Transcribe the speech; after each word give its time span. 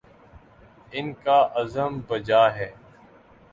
ان 0.91 1.11
کا 1.13 1.37
عزم 1.55 1.99
بجا 2.07 2.43
ہے۔ 2.55 2.71